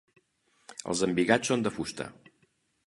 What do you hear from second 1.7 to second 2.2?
fusta.